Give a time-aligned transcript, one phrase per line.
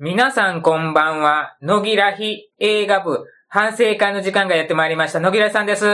[0.00, 1.56] 皆さんこんばんは。
[1.62, 5.20] 野木らひ映画部反省会の時間がやってまいりました。
[5.20, 5.86] 野木らひさんです。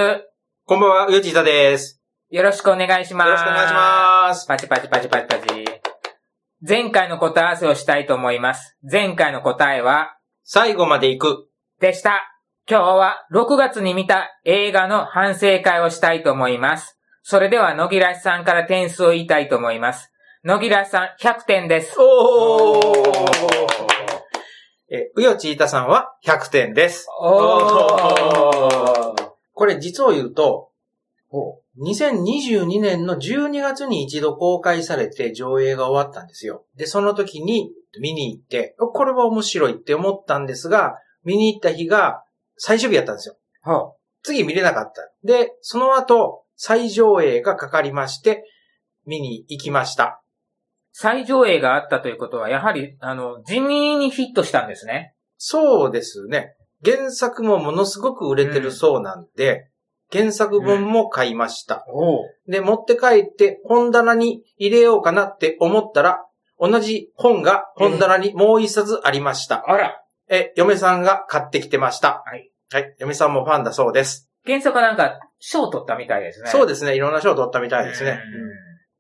[0.65, 2.00] こんばんは、うよちいたです。
[2.30, 3.26] よろしくお願いします。
[3.26, 4.46] よろしくお願いします。
[4.46, 5.64] パチパチパチパチパチ。
[6.66, 8.78] 前回の答え合わせをしたいと思います。
[8.90, 11.48] 前回の答えは、最後まで行く。
[11.78, 12.22] でした。
[12.67, 16.98] 今日は6月に見た映画の反省会をしたいと思います。
[17.23, 20.10] それでは野木らしさんから点数を言いたいと思います。
[20.42, 21.95] 野木らしさん100点です。
[21.98, 23.70] おー
[24.93, 27.07] え、うよちいたさんは100点です。
[29.53, 30.71] これ実を言うと、
[31.79, 36.65] 2022年の12月に一度公開されて上映が終わったんですよ。
[36.77, 42.25] で、その時に見に行って、これは面白いって思ったんですが、見に行った日が
[42.57, 43.37] 最終日やったんですよ。
[43.62, 45.09] ほ次見れなかった。
[45.25, 48.45] で、その後、再上映がかかりまして、
[49.07, 50.20] 見に行きました。
[50.93, 55.15] 再上映があったということは、やはり、あの、地味にヒットしたんですね。
[55.37, 56.55] そうですね。
[56.85, 59.70] 原作もものすごく売れてるそうなんで、
[60.12, 61.84] 原作本も買いました。
[61.89, 66.25] おで、持って帰って本棚に入れようかなって思ったら、
[66.59, 69.64] 同じ本が本棚にもう一冊ありました。
[69.67, 72.23] あら、え、嫁さんが買ってきてました。
[72.27, 72.51] はい。
[72.70, 72.95] はい。
[72.98, 74.31] 嫁さんもファンだそうです。
[74.45, 76.47] 原作はなんか、賞を取ったみたいですね。
[76.47, 76.95] でそうですね。
[76.95, 78.20] いろんな賞を取ったみたいですね。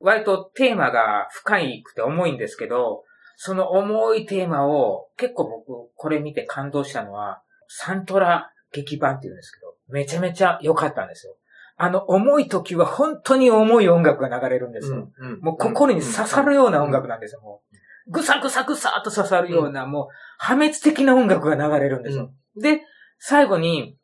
[0.00, 3.04] 割とテーマが深いくて重いんですけど、
[3.36, 11.36] その重いテーマを、結構僕、これ見て感動したのは、サントラ劇版っていうんですけど、めちゃめちゃ良かったんですよ。
[11.76, 15.10] あの、重い時は本当に重い音楽が流れるんですよ。
[15.16, 18.10] うんうんもう心に刺さるような音楽なんですよ、もう。
[18.10, 22.32] ぐさぐさぐさっと刺さるような、もう破滅的な音楽が流れるんですよ。
[22.60, 22.82] で、
[23.18, 23.96] 最後に、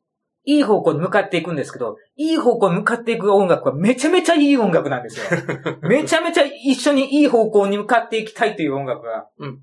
[0.47, 5.27] いい方向に向かっていくんですけど、いい方向に向かっていく音楽はめちゃめちゃいい音楽なんですよ。
[5.83, 9.28] めちゃめちゃ一緒にいい方向に向かっていきたいという音楽が。
[9.38, 9.61] うん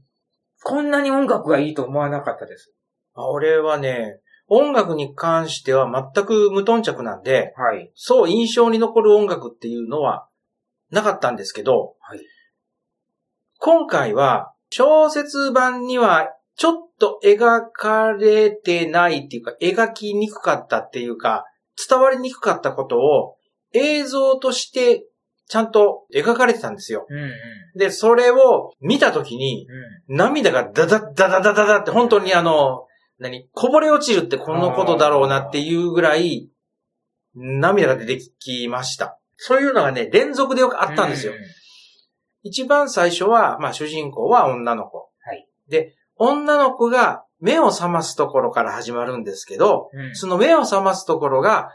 [0.65, 2.73] こんなに音楽がいいと思わなかったです。
[3.15, 7.91] あ俺はね、音楽に関しては全く無頓着なんで、はい。
[7.95, 10.29] そう印象に残る音楽っていうのは
[10.89, 12.19] なかったんですけど、はい
[13.65, 21.45] 今回は小説版にはちょっと描かれてないっていうか、描きにくかったっていうか、
[21.89, 23.35] 伝わりにくかったことを
[23.73, 25.05] 映像として
[25.47, 27.05] ちゃんと描かれてたんですよ。
[27.09, 27.31] うんうん。
[27.75, 29.67] で、それを見たときに
[30.07, 30.15] うん。
[30.15, 32.85] 涙がダダダダダダダって本当にあの、
[33.19, 36.49] 何こぼれ落ちるってこのことだろうなっていうぐらい
[37.35, 39.19] 涙が出てきました。
[39.37, 41.33] そういうのがね、連続でよくあったんですよ。
[41.33, 41.35] う
[42.43, 44.97] 一番最初は、まあ主人公は女の子。
[44.97, 50.15] はいで、女の子が目を覚ますところから始まるんですけど、うん。
[50.15, 51.71] その目を覚ますところが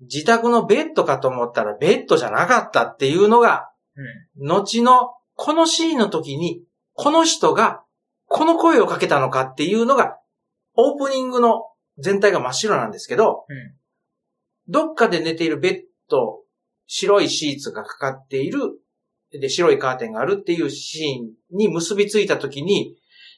[0.00, 3.70] 自宅のベッドかと思ったらベッドじゃなかったっていうのが、
[4.36, 4.46] うん。
[4.46, 6.62] 後のこのシーンの時に、
[6.92, 7.82] この人が
[8.26, 10.18] この声をかけたのかっていうのが、
[10.76, 11.64] オープニングの
[11.98, 13.74] 全体が真っ白なんですけど、うん。
[14.68, 16.42] どっかで寝ているベッド、
[16.86, 18.60] 白いシーツがかかっている、
[19.32, 22.96] で、白いカーテンがあるっていうシーンに結びついた時に、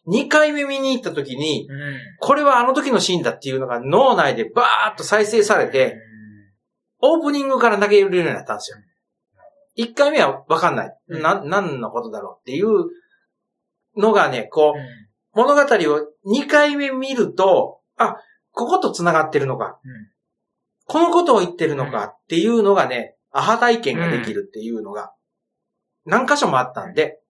[0.08, 1.96] 2回目見に行った時に、うん。
[2.20, 5.96] これはあの時のシーンだっていうのが脳内でバーッと再生されて、
[7.00, 8.78] オープニングから投げ入れるようになったんですよ。
[9.78, 10.96] 1回目はわかんない。
[11.08, 12.68] うんな、何のことだろうっていう
[13.96, 18.16] のがね、こう物語を2回目見ると、あ、
[18.50, 19.78] ここと繋がってるのか。
[19.84, 20.12] うん
[20.86, 25.14] このことを言ってるのかっていうのがね、アハ体験ができるっていうのが、
[26.04, 27.21] 何箇所もあったんで、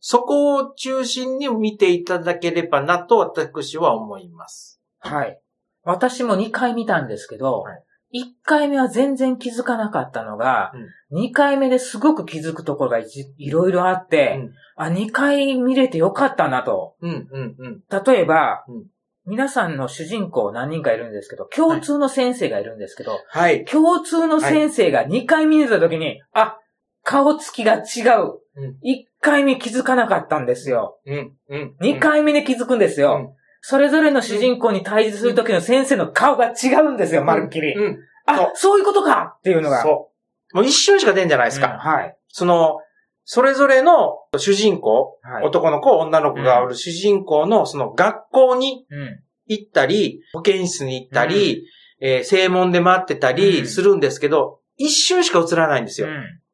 [0.00, 4.80] そこを中心に見ていただければなと私は思います。
[4.98, 5.40] はい。
[5.82, 7.82] 私も2回見たんですけど、はい
[8.14, 10.72] 1回目は全然気づかなかったのが、
[11.12, 16.94] 2回目ですごく気づくところがいちいろいろあって、あ、2回見れてよかったなと。
[17.02, 17.82] うん、うん、うん。
[17.90, 18.86] 例えば、うん
[19.30, 23.66] 皆さんの主人公何人かいるんですけど、共通の先生がいるんですけど、はい。
[23.66, 26.56] 共通の先生が2回見れた時に、あ、
[27.02, 28.40] 顔つきが違う。
[28.56, 30.98] うん1回目気づかなかったんですよ。
[31.06, 31.76] うん、うん。
[31.80, 33.16] 2回目で気づくんですよ。
[33.30, 37.74] うんそれぞれの主人公に対峙する時の先生の顔が違うんですよ、まるっきり。
[37.74, 37.94] うん。
[37.96, 39.82] そうあ、そういうことかっていうのが。
[39.82, 40.12] そ
[40.52, 40.56] う。
[40.56, 41.78] もう一瞬しか出んじゃないですうんか。
[41.78, 42.16] はい。
[42.28, 42.78] その、
[43.24, 45.44] それぞれの主人公、はい。
[45.44, 49.20] 男の子、女の子がおる主人公のその学校にうん。
[49.50, 51.64] 行ったり、保健室に行ったり、
[52.00, 56.06] えー正門で待ってたうんりするんですけど、一瞬しか映らないんですよ。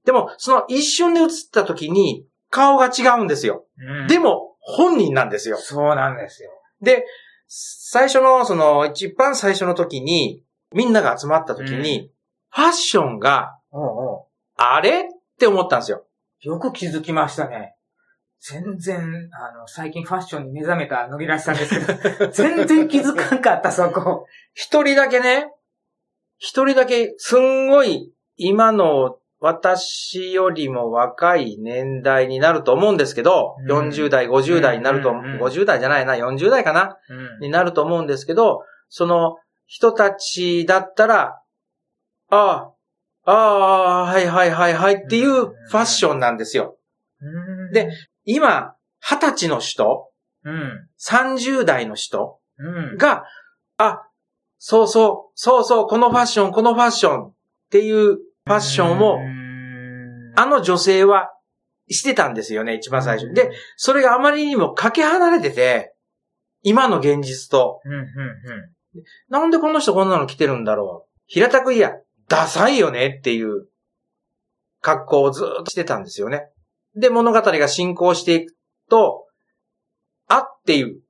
[0.07, 2.25] でも、その一瞬で映った時に
[2.55, 3.65] 顔が違うんですよ。
[3.77, 4.07] うん。
[4.07, 5.57] でも、本人なんですよ。
[5.57, 6.51] そうなんですよ。
[6.81, 7.05] で、
[7.49, 12.13] 最初の、その、一番最初の時に、みんなが集まった時に、
[12.51, 13.59] ファッションが、
[14.57, 15.01] あれ？
[15.01, 15.05] っ
[15.39, 16.07] て思ったんですよ。
[16.43, 17.75] よく気づきましたね。
[18.41, 19.01] 全然、
[19.33, 24.27] あの、最近ファッションに目覚めた野木らしさんですけど、 全然気づかんかった、そこ。
[24.53, 25.51] 一人だけね、
[26.39, 33.91] 一人だけ、すんごい、今の私よりも若い年代になると思うんですけど、うん。
[33.91, 35.43] 40代、50代になると、うんうんうん。
[35.43, 36.97] 50代じゃないな、40代かな？
[37.11, 37.41] うん。
[37.41, 39.37] になると思うんですけど、その
[39.67, 41.43] 人たちだったら、
[42.31, 42.71] あ
[43.27, 46.79] あ、ああ、はいはいはいはいっていうファッションなんですよ。
[47.21, 47.73] うん。
[47.73, 47.91] で、
[48.25, 50.09] 今、20歳の人、
[50.43, 50.89] うん。
[51.07, 52.97] 30代の人うん。
[52.97, 53.25] が、
[53.77, 54.03] あ、
[54.59, 57.33] そうそう、そうそう、このファッション、このファッションっ
[57.71, 59.34] ていうファッションを、うん
[60.37, 61.31] あの女性は
[61.89, 63.35] してたんですよね、一番最初に。
[63.35, 65.95] で、、それがあまりにもかけ離れてて、
[66.63, 68.07] 今の現実と、うん、うん、
[69.29, 71.11] なんでこの人こんなの着てるんだろう。
[71.27, 71.93] 平たく言いや、
[72.29, 73.69] ダサいよねっていう
[74.81, 76.49] 格好をずーっとしてたんですよね。
[76.97, 78.55] で、物語が進行していく
[78.89, 79.27] と、
[80.29, 81.01] あっていう。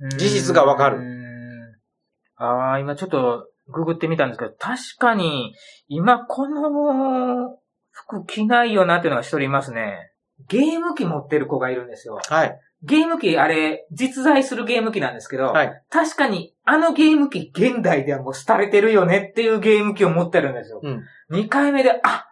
[0.00, 0.10] うん。
[0.18, 2.44] 事実がわかるうん。
[2.44, 5.54] ああ、今ちょっとググってみたんですけど、確かに、
[5.88, 7.58] 今この
[8.06, 10.12] 服着ないよなっていうのが一人いますね。
[10.48, 12.20] ゲーム機持ってる子がいるんですよ。
[12.28, 12.60] はい。
[12.84, 15.82] ゲーム機、あれ、実在するゲーム機なんですけど、はい。
[15.90, 20.80] 確かに、あのゲーム機、現代ではもう廃れてるよねっていうゲーム機を持ってるんですよ。
[20.82, 21.02] うん。
[21.28, 22.26] 二回目で、あ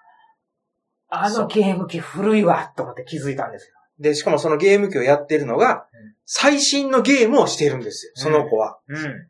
[1.08, 3.74] あのゲーム機古いわ、と思って気づいたんですよ。
[3.98, 8.78] で、しかもそのゲーム機をやってるのがうん、最新のゲームをしてるんですよ、その子は。
[8.88, 9.28] うん。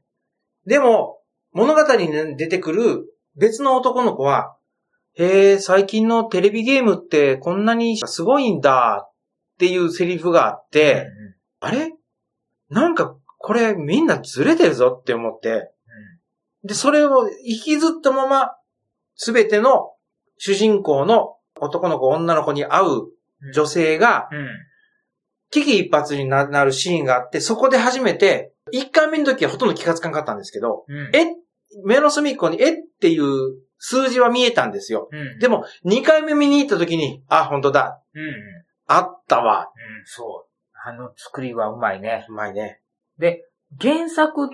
[0.66, 1.20] でも、
[1.52, 3.04] 物語に出てくる
[3.36, 4.55] 別の男の子は、
[5.18, 9.12] へえ、最近のテレビゲームってこんなにすごいんだっ
[9.58, 11.06] ていうセリフがあって、
[11.60, 11.92] あれ？
[12.68, 15.70] なんかこれみんなずれてるぞって思って、
[16.64, 18.50] で、それを引きずったまま、
[19.14, 19.92] すべての
[20.36, 23.52] 主人公の男の子、女の子に会ううん。
[23.52, 24.48] 女性が、うん。
[25.50, 31.14] 危機一髪になるシーンがあって、そこで初めて、一回目の時はほとんど気がつかなかったんですけど、うん。
[31.14, 31.36] え、
[31.84, 35.08] 目の隅っこにえっていう数字は見えたんですよ。
[35.12, 35.38] うん。
[35.38, 38.20] でも、二回目見に行った時に、あ、本当だ、うん。
[38.22, 38.34] うん。
[38.86, 39.68] あったわ。
[40.04, 40.88] そう。
[40.88, 42.26] あの作りはうまいね。
[42.28, 42.80] うまいね。
[43.18, 43.44] で、
[43.80, 44.48] 原作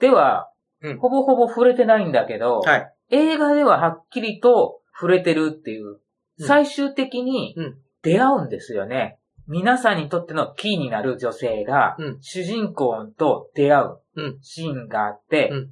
[0.00, 0.50] では
[0.82, 2.94] うん、ほぼほぼ触れてないんだけど、はい。
[3.10, 5.98] 映画でははっきりと触れてるっていう、うん
[6.42, 9.18] 最終的にうん出会うんですよね。
[9.46, 15.70] 皆さんにとってのキーになる女性が、うん主人公と出会ううんシーンがあって、うん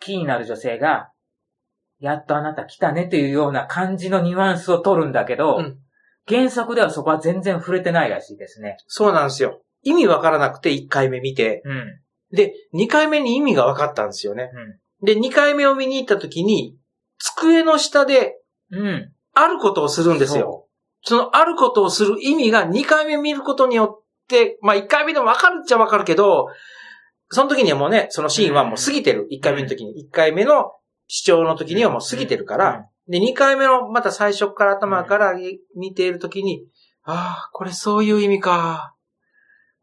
[0.00, 1.11] キーになる女性が、
[2.02, 5.78] やっとあなた来たねっていうような感じのニュアンスを取るんだけど、うん
[6.28, 8.76] 原作ではそこは全然触れてないらしいですね。
[8.86, 9.60] そうなんですよ。
[9.82, 12.00] 意味わからなくて一回目見て、うん。
[12.30, 14.50] で、二回目に意味が分かったんですよね。
[15.00, 15.04] うん。
[15.04, 16.76] で、二回目を見に行った時に、
[17.18, 18.36] 机の下で
[18.70, 19.12] うん。
[19.34, 20.68] あることをするんですよ。
[21.02, 26.46] そのあることをする意味が2回目見ることによって、まあ1回目でもわかるっちゃわかるけど、
[27.30, 29.26] その時にはもうね、そのシーンはもう過ぎてる。
[29.32, 30.06] 1回目の時に。
[30.08, 30.72] 1回目の
[31.14, 35.34] 視聴の時にはもう過ぎてるから、で、2回目のまた最初から頭から
[35.76, 36.64] 見ている時に、
[37.04, 38.94] ああ、これそういう意味か。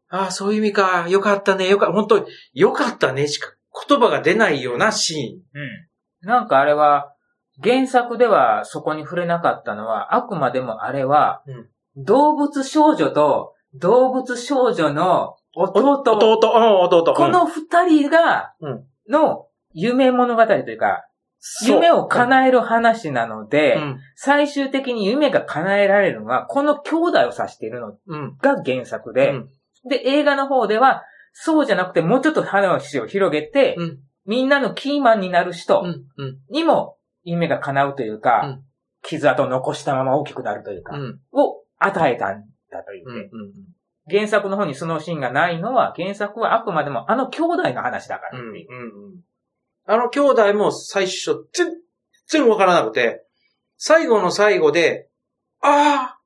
[0.08, 1.06] ああ、そういう意味か。
[1.08, 1.68] よかったね。
[1.68, 1.92] よかった。
[1.92, 3.54] 本当に、よかったねしか
[3.88, 6.28] 言葉が出ないようなシうん。
[6.28, 7.14] なんかあれは、
[7.62, 15.90] 原作ではそこに触れなかったのは、あくまでもあれは、うん動物少女と動物少女の弟、ーン。
[15.92, 17.14] 弟、うん、弟。
[17.14, 21.04] この二人がうん、の夢物語というか、
[21.66, 24.00] 夢を叶える話なので、うん。
[24.14, 28.36] 最終的に夢が叶えられるのは、この兄弟を指しているのうん。
[28.38, 29.48] が原作で、うん
[29.88, 33.98] で、映画の方では、そうじゃなくて、もうちょっと話を広げて、うん。
[34.26, 35.82] みんなのキーマンになる人。
[36.50, 38.64] にも夢が叶うというか、うん
[39.02, 41.20] 傷跡を残したまま大きくなるというか、うん。
[41.32, 43.16] を与えたんだといううん。
[43.16, 44.14] ね、うん。
[44.14, 48.50] 原作の方にそのシーンがないのは、原作はあくまでもあの兄弟の話だからうん。
[48.50, 48.68] っていう。
[49.94, 50.00] うん。
[50.00, 51.74] あの兄弟も最初、全
[52.28, 53.24] 然わからなくて、
[53.76, 55.08] 最後の最後で、
[55.62, 56.16] あ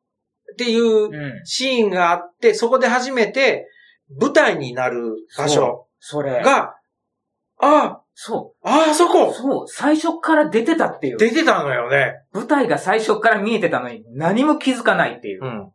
[0.50, 1.40] ーっていううん。
[1.44, 3.66] シーンがあって、そこで初めて
[4.20, 6.42] 舞台になる場所それ。
[6.42, 6.76] が、
[7.60, 9.08] あそー、あーそう。
[9.08, 9.68] こそう。
[9.68, 11.16] 最初から出てたっていう。
[11.16, 12.22] 出てたのよね。
[12.32, 15.46] 舞台が最初から見えてたのに何も気づかないっていうう。
[15.48, 15.72] ん。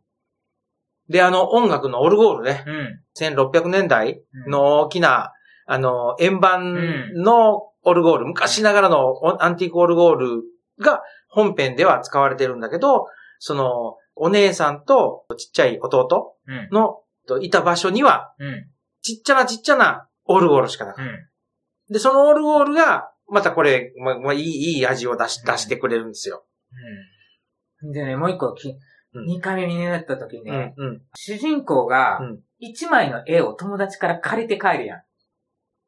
[1.10, 3.00] で、あの音楽のオルゴールね、うん。
[3.18, 5.32] 1600年代の大きな、
[5.66, 10.42] あの、円盤のオルゴール、昔ながらのオアンティークオルゴール
[10.80, 13.06] が本編では使われてるんだけど、
[13.38, 16.68] その、お姉さんとちっちゃい弟うん。
[16.72, 18.66] のといた場所には、うん。
[19.02, 21.12] ちっちゃなちっちゃなオルゴールしかなかっうん。
[21.88, 21.94] た。
[21.94, 26.44] で、そのオルゴールが、またこれ、ままあ、いい、いい味を出し、出してくれるんですよ。
[27.82, 27.92] うん。
[27.92, 28.76] でね、もう一個き
[29.12, 30.80] うん2回目になった時にうね、ん。
[30.80, 31.02] うん。
[31.14, 35.02] 主人公がうん、1枚の絵を友達から借りて帰るやん。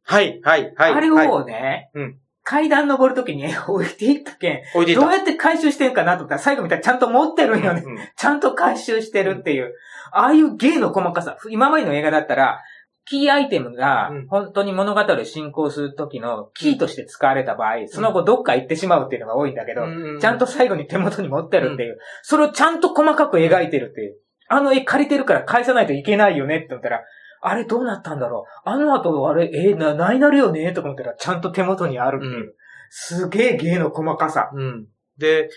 [0.05, 0.93] はい、はい、はい。
[0.93, 5.01] あれはいをね、うん階段登る時に絵 を置いていったけん、置いていた。
[5.01, 7.83] どうやって回収してんかなと思ったら最後見たらちゃんと持ってるんよね。
[7.87, 9.75] うんちゃんと回収してるっていう。
[10.11, 11.37] ああいう芸の細かさ。
[11.51, 12.61] 今までの映画だったら、
[13.05, 21.99] キーアイテムがうん本当に物語を進行する時のキーとして使われた場合、その後どっか行ってしまうっていうのが多いんだけど、うんちゃんと最後に手元に持ってるっていう。
[22.23, 24.17] それをちゃんと細かく描いてるっていう。
[24.49, 27.03] あの絵借りてるから返さないといけないよねって思ったら、
[27.43, 28.69] あれどうなったんだろう？
[28.69, 30.73] あの後、あれ、えーな、ないなるよね？
[30.73, 32.51] とか思ったら、ちゃんと手元にあるっていう。
[32.51, 32.57] う
[32.89, 34.51] すげえ芸の細かさ。
[34.55, 34.87] うん。
[35.19, 35.51] で、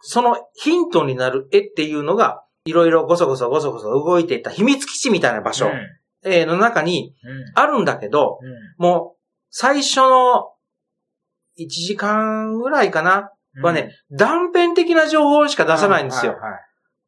[0.00, 5.72] そのヒントになる絵っていうのが、いろいろごそごそごそごそ動いていった秘密基地みたいな場所、うん。
[6.30, 7.44] えーの中にうん。
[7.54, 8.84] あるんだけど、うん。
[8.84, 9.18] もう、
[9.50, 10.52] 最初の
[11.58, 13.30] 1時間ぐらいかな、
[13.62, 16.32] はね、断片的な情報しか出さないんですよ。
[16.32, 16.60] はいはい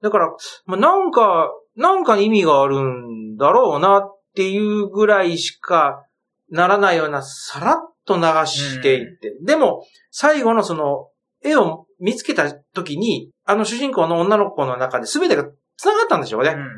[0.03, 0.37] だから、
[0.67, 6.07] まあ、なんか、なんか意味があるんだろうなっていうぐらいしか
[6.51, 9.37] ならないような、さらっと流していって。
[9.43, 11.09] でも、最後のその、
[11.45, 15.45] 絵を見つけた時に、あの主人公の女の子の中で全てが
[15.77, 16.51] 繋がったんでしょうね。
[16.51, 16.69] うんうん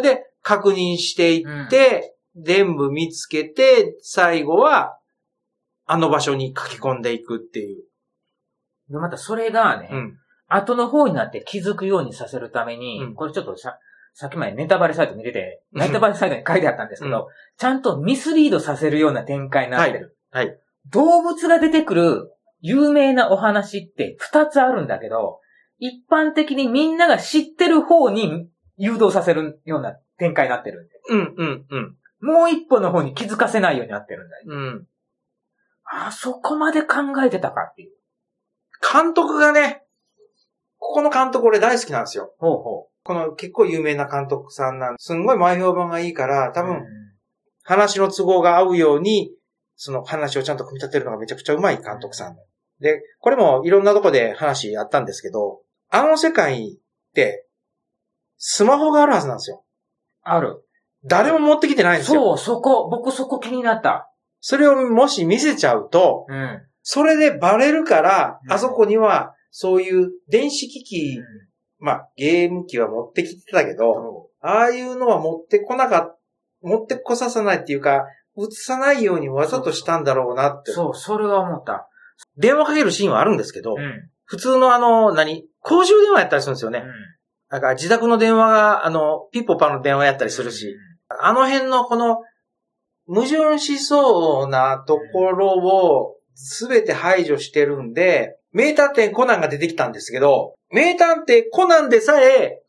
[0.00, 4.96] で、確認していって、全部見つけて、最後は、
[5.84, 7.84] あの場所に書き込んでいくっていう。
[8.88, 10.18] で、またそれがね、うん。
[10.48, 13.78] 後の方になって気づくようにさせるために、うんこれちょっとさ、
[14.14, 17.28] さっきまでネタバレサイト見てて、うんネタバレサイトに書いてあったんですけど、
[17.58, 20.16] ちゃんとミスリードさせるような展開になってる。
[20.30, 20.58] はいはい
[20.90, 25.40] 動物が出てくる有名なお話って二つあるんだけど、
[25.78, 30.92] 一般的にみんなが知ってる方に誘導させるような展開になってるんで。
[31.10, 31.96] うん、うん、うん。
[32.20, 34.44] もう一歩の方に気づかせないようになってるんだよ。
[34.46, 34.86] うん。
[35.84, 37.92] あ、そこまで考えてたかっていう。
[38.92, 39.82] 監督がね、
[40.78, 42.34] ここの監督俺大好きなんですよ。
[42.38, 46.52] ほうほこの結構有名な監督さんなんすんごい前評判がいいから、う。
[46.52, 46.82] 多分うん
[47.64, 49.32] 話の都合が合うように、
[49.76, 52.36] その話をちゃんと組み立てるのがめちゃくちゃうまい監督さん。
[52.80, 57.46] で、これもいろんなとこで話あったんですけど、あの世界って、
[58.36, 59.64] スマホがあるはずなんですよ。
[60.22, 60.64] ある。
[61.04, 62.36] 誰も持ってきてないんですよ。
[62.36, 64.10] そう、そこ、僕そこ気になった。
[64.40, 66.62] それをもし見せちゃうと、うん。
[66.82, 71.20] それでバレるから、うんあそこにはそういう電子機器、
[71.82, 76.18] まあゲーム機は持ってきてたけど、ああいうのは持ってこなかっ
[76.62, 78.06] 持ってこささないっていうか、
[78.38, 80.72] 映さないようにわざとしたんだろうなって。
[80.72, 81.88] そう、それは思った。
[82.36, 84.08] 電話かけるシーンはあるんですけど、うん。
[84.24, 85.44] 普通のあの、何？
[85.60, 86.78] 公衆電話やったりするんですよね。
[86.78, 86.86] うん
[87.50, 90.74] だから自宅の電話が、あの、ピッポパの電話やったりするし、。
[91.20, 92.22] あの辺のこの、
[93.06, 102.60] 矛盾しそうなところをすべて排除してるんで、名探偵コナンが出てきたんですけど、名探偵コナンでさえ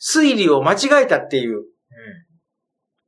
[0.00, 1.64] 推理を間違えたっていう。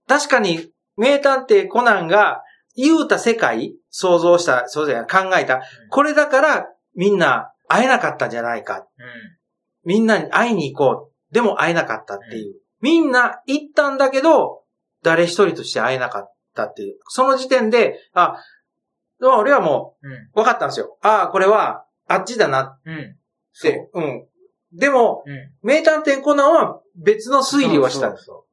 [0.06, 2.42] 確かに名探偵コナンが
[2.76, 5.62] 言うた世界、想像した、そうじゃ考えた。
[5.90, 8.78] これだからみんな会えなかったんじゃないか。
[8.78, 8.84] うん。
[9.84, 11.34] みんなに会いに行こう。
[11.34, 12.54] でも会えなかったっていう。
[12.80, 14.62] みんな行ったんだけど、
[15.02, 16.98] 誰一人として会えなかったっていう。
[17.08, 18.36] その時点で、あ、
[19.20, 20.12] 俺はもうん。
[20.12, 20.98] う分かったんですよ。
[21.02, 22.94] ああ、これはあっちだなっうん。
[22.94, 23.16] うん。
[23.52, 23.72] そう。
[23.72, 23.90] て。
[23.94, 24.26] うん。
[24.72, 25.50] でも、うん。
[25.62, 28.08] 名探偵コナンは別の推理をした。
[28.08, 28.44] そうそうそう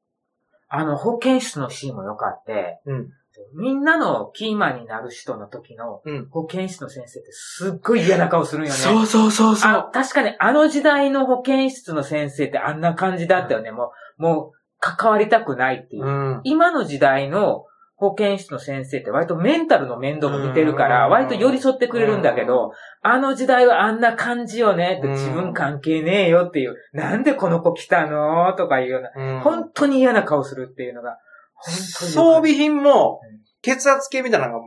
[0.74, 3.10] あの、保健室のシーンも良かって、うん。
[3.56, 6.30] みんなのキーマンになる人の時のうん。
[6.30, 8.78] 保健室の先生ってすっごい嫌な顔するんよね。
[8.78, 9.92] そうそうそうそあう。
[9.92, 13.72] 確かにあの時代の保健室の先生ってあんな感じだったよね。
[13.72, 16.06] もう、もう、関わりたくないっていう。
[16.06, 16.42] うん。
[16.44, 17.66] 今の時代の
[18.02, 21.12] 保健室の先生って割とメンタルの面倒も見てるから、うん。
[21.12, 22.72] 割と寄り添ってくれるんだけど、
[23.04, 25.14] あの時代はあんな感じよねってうん。
[25.14, 29.40] 自分関係ねえよっていう、なんでこの子来たのとかいうような、うん。
[29.42, 31.20] 本当に嫌な顔するっていうのが、
[31.64, 34.62] 装備品もうん、血圧計みたいなの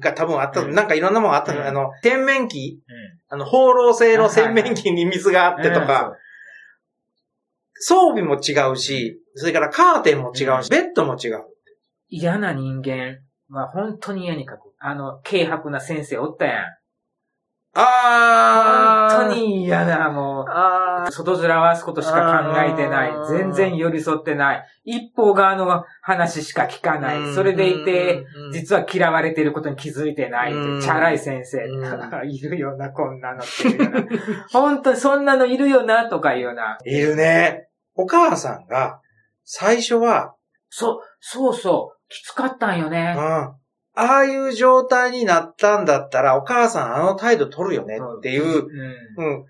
[0.00, 0.74] が多分あった、うん。
[0.74, 1.66] なんかいろんなものがあったの、うん。
[1.68, 2.80] あの、洗面器。
[3.28, 3.36] た。
[3.36, 6.16] あの、放浪性の洗面器に水があってとか、
[7.74, 11.44] 装備も違うし、それからカーテンも違うし、ベッドも違う。
[12.10, 14.74] 嫌な人間は本当に嫌に書く。
[14.78, 16.64] あの、軽薄な先生おったやん。
[17.72, 19.16] あー。
[19.16, 21.12] 本当に嫌な、もう。
[21.12, 24.66] 外面わすことしか考えてない全然寄り添ってない。
[24.84, 27.34] 一方側の話しか聞かなうんい。
[27.34, 30.52] それでいて、、うん実は嫌われていることに気づいてない。
[30.52, 31.58] うんチャラい先生。
[31.58, 34.06] ういるよな、こんなのっていうような。
[34.50, 36.78] 本当にそんなのいるよな、とかいうような。
[36.84, 37.68] いるね。
[37.94, 39.00] お母さんが、
[39.44, 40.34] 最初は、
[40.68, 41.99] そう、そうそう。
[42.10, 42.92] きつかったんようん。
[42.92, 43.14] ね。
[43.16, 43.56] あ
[43.94, 48.66] あいう状態になったんだったら、お母さんあの態度取るよねっていう、
[49.16, 49.24] うん。
[49.24, 49.46] うん。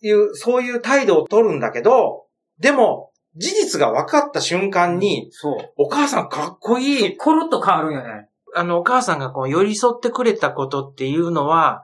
[0.00, 2.26] いう、そういう態度を取るんだけど、
[2.58, 5.72] でも、事実が分かった瞬間に、そう。
[5.76, 7.16] お母さんかっこいい。
[7.16, 8.28] コロッと変わるんよね。
[8.54, 11.82] あの、お母さんがこう寄り添ってくれたことっていうのは、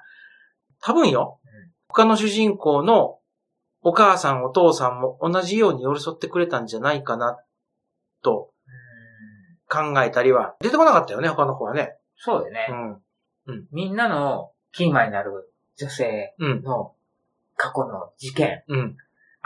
[0.80, 1.54] 多分よ、うん
[1.88, 3.20] 他の主人公の
[3.82, 7.38] お母さんお父さんも同じように寄り添ってくれたんじゃないかな、
[8.22, 8.50] と
[9.68, 11.96] 考えたりは、出てこなかったよね、他の子はね。
[12.16, 13.00] そうだよね
[13.46, 13.52] う。
[13.52, 13.66] ん。
[13.72, 16.62] みんなのキーマンになる女性うん。
[16.62, 16.94] の
[17.56, 18.62] 過去の事件。
[18.68, 18.96] うん。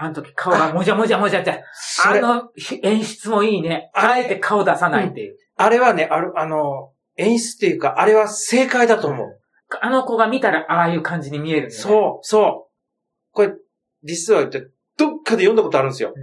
[0.00, 1.64] あの時顔がもじゃもじゃもじゃって、
[2.06, 2.50] あの
[2.82, 3.90] 演出もいいね。
[3.94, 5.36] あえて顔出さないっていう。
[5.56, 9.40] あれはね、ある、あの、演出っていうか、あれは正解だと思う。
[9.80, 11.82] あの子が見たらああいう感じに見えるんだよね。
[11.82, 13.32] そう、そう。
[13.32, 13.52] これ、
[14.04, 16.12] 実は言って、どっかで読んだことあるんですよ。
[16.14, 16.22] うん。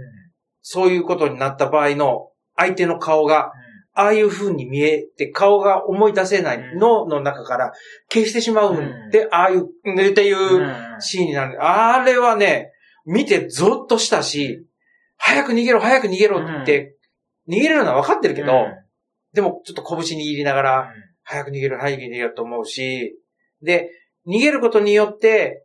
[0.62, 3.52] そういうことになった場合の、相手の顔が、
[3.98, 7.72] ああいう風に見えて、顔が思い出せない脳の中から
[8.12, 11.00] 消してしまうんで、ああいう、ねっていううん。
[11.00, 11.64] シーンになる。
[11.64, 12.72] あれはね、
[13.06, 14.66] 見てゾッとしたし、
[15.16, 16.96] 早く逃げろ、早く逃げろって、
[17.48, 18.66] 逃げれるのは分かってるけど、
[19.32, 23.18] でもちょっと拳握りながら、早く逃げる、早く逃げると思うし、
[23.62, 23.90] で、
[24.26, 25.64] 逃げることによって、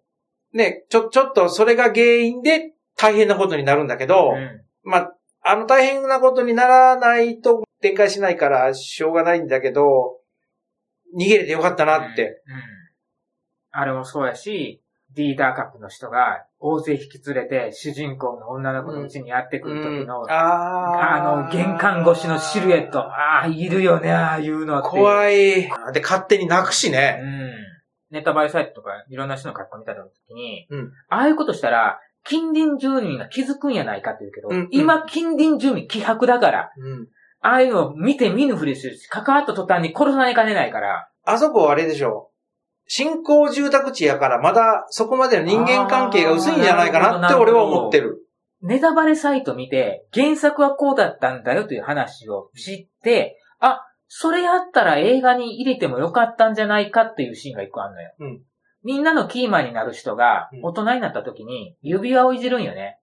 [0.54, 4.62] ね、ちょ、ちょっとそれが原因で大変なことになるんだけど、うん。
[4.84, 10.18] まあ、あの大変なことにならないと展開しないからしょうがないんだけど、
[11.18, 12.42] 逃げれてよかったなって。
[12.48, 12.62] うん。
[13.72, 14.82] あれもそうやし、
[15.16, 23.00] リーダー格の人が大勢引き連れて主人公の女の子のうちにやってくる時の、ああの、玄関越しのシルエット。
[23.00, 24.88] ああ、いるよね、ああいうのって。
[24.88, 24.92] い。
[24.92, 25.36] 怖い。
[25.94, 27.20] で、勝手に泣くしうね。
[28.12, 28.16] ん。
[28.16, 37.08] ネタバレサイトとかいろんな人の格好見た時に、うんああいうことしたら、近隣住民が気づくんやないかって言うけど、うんうん今近隣住民希薄だから、うん。
[37.44, 42.30] ああいうのを見て見ぬふりするし、関わった途端に殺さないかねないから、あそこあれでしょ。
[42.88, 48.28] 新興住宅地やからまだそこまでの人間関係が薄いんじゃないかなって俺は思ってる。
[48.62, 58.14] ネタバレサイト見て、原作はこうだったんだよという話を知って、あ、それやったら映画に入れてもよかったんじゃないかっていうシーンが一個あるのよ。
[58.20, 58.42] うん
[58.83, 63.00] みんなのキーマンになる人がうん大人になった時に指輪をいじるんよね。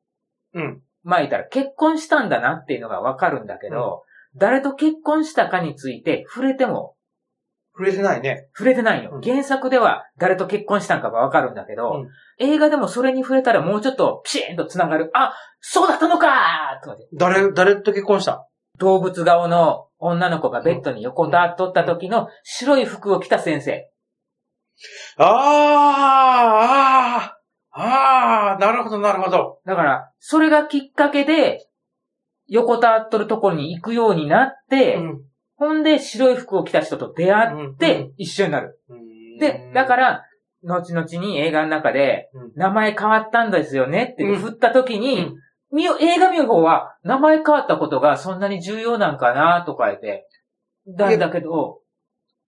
[0.54, 0.82] うん。
[1.02, 4.02] まあ言ったら結婚したんだなっていうのがわかるんだけど、
[4.36, 6.94] 誰と結婚したかについて触れても
[7.72, 8.48] 触れてないね。
[8.54, 9.12] 触れてないよ。
[9.14, 12.08] うん原作では誰と結婚したんかがわかるんだけど、うん
[12.40, 15.10] 映画でもそれに触れたらもうちょっとピシーンと繋がる。
[15.14, 18.46] あ、そうだったのかーとかで誰、誰と結婚した？
[18.78, 23.90] 動物顔の女の子がベッドに横たわっとった時の白い服を着た先生。
[25.18, 25.26] ああ、
[27.72, 29.60] ああ、ああ、なるほど、なるほど。
[29.66, 31.66] だから、それがきっかけで、
[32.46, 35.20] 横たわっとるところに行くようになって、うん。
[35.56, 38.80] ほんで白い服を着た人と出会っうんて一緒になる。
[38.88, 39.38] うん。
[39.38, 40.24] で、だから、
[40.64, 44.36] 後々に映画の中でうん、名前変わったんですよねってうん。
[44.36, 45.32] 振った時に、
[45.72, 50.26] みよ映画見る方は、名前変わったことがそんなに重要なんかなとか言って、
[50.86, 51.80] だだけど、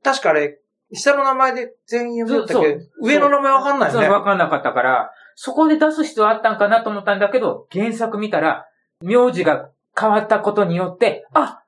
[0.03, 0.60] 確かあれ、
[0.93, 4.09] 下の名前で全員読みだったけど上の名前わかんないよね。
[4.09, 8.67] わかんなかったから、そこで出す必要あったんかなと思ったんだけど、原作見たら、
[9.01, 11.63] 名字が変わったことによって、あ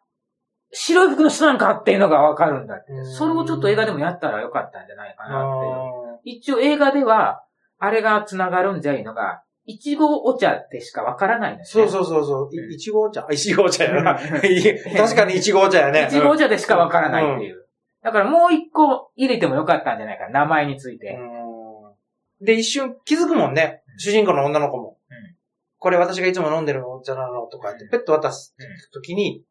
[0.72, 3.06] 白い服の人なんかっていうのがわかるんだってうん。
[3.06, 6.14] それをちょっと映画でもやったらよかったんじゃないかなっていう。
[6.14, 7.44] あ一応映画では、
[7.78, 11.84] あれが繋がるんじゃいのが、いちごお茶でしかわからないんですね。
[11.84, 12.48] ーそうそうそうそう。
[12.52, 14.18] うんいいちごお茶いちごお茶やな。
[14.18, 16.08] 確かにいちごお茶やね。
[16.08, 17.61] いちごお茶でしかわからないっていう。
[18.02, 21.16] だからもう一個入れてもよかったんじゃないかな、名前について。
[21.18, 21.42] うん
[22.44, 23.82] で、一瞬気づくもんね。
[23.98, 24.98] 主人公の女の子も。
[25.08, 25.36] うん
[25.78, 28.54] これ私がいつも飲んでるお茶なのとか言って、うんペット渡す
[28.92, 29.42] 時に、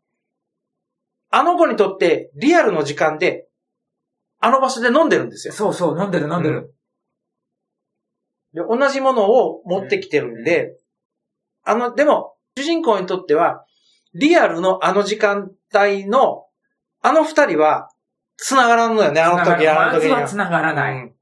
[1.30, 3.50] あの子にとってリアルの時間で、
[4.40, 5.54] あの場所で飲んでるんですよ。
[5.54, 6.74] そうそう、飲んでる飲んでる。
[8.54, 10.78] で同じものを持ってきてるんで、
[11.66, 13.66] あの、でも、主人公にとっては、
[14.14, 16.46] リアルのあの時間帯の、
[17.02, 17.91] あの二人は、
[18.42, 20.20] 繋がらんのよね、あの時、あの時には。
[20.22, 20.94] まずは繋がらない。
[20.96, 21.14] うん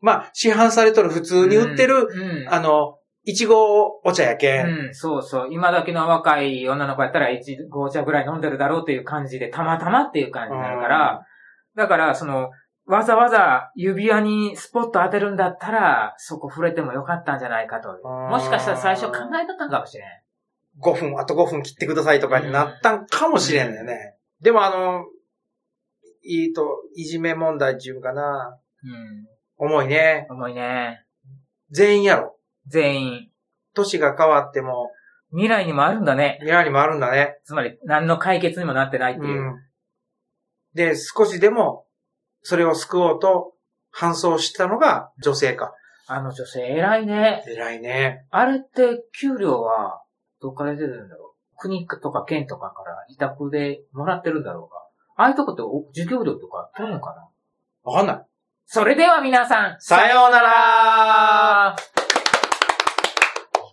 [0.00, 4.66] まあ、市販されとる普通に売ってる、うん、あの、いちごお茶やけん。
[4.66, 5.48] うん、そうそう。
[5.50, 11.26] 今時の若い女の子やったら、一合茶ぐらい飲んでるだろうっていう感じで、たまたまっていう感じになるから、
[11.74, 12.50] だから、その、
[12.86, 17.88] わざわざ指輪にスポット当てるんだったら、そこ触れてもよかったんじゃないかと。
[17.88, 20.06] うんもしかしたら最初考えとったんかもしれん。
[20.82, 24.16] 5分、あと5分切ってくださいとかになったんかもしれんのよね。
[24.42, 25.06] でもあの、
[26.24, 29.26] いいと、いじめ問題っていうかな、うん。
[29.56, 30.26] 重いね。
[30.30, 31.04] 重いね。
[31.70, 32.36] 全員やろ。
[32.66, 33.30] 全員。
[33.74, 34.90] 年が変わっても、
[35.30, 36.38] 未来にもあるんだね。
[36.40, 37.38] 未来にもあるんだね。
[37.44, 39.40] つまり、何の解決にもなってないっていう。
[39.40, 39.54] うん。
[40.74, 41.86] で、少しでも、
[42.42, 43.52] それを救おうと、
[43.96, 45.72] 搬送したのが女性か。
[46.06, 47.44] あの女性偉いね。
[47.46, 48.26] 偉いね。
[48.30, 50.02] あれって、給料は、
[50.40, 54.83] どっから出てるんだろう国とか県とかから委託でもらってるんだろうか
[55.16, 55.62] ああいうとこって
[55.94, 57.28] 授業料とか取るのかな？
[57.92, 58.26] わかんない。
[58.66, 61.76] それでは皆さん、さようなら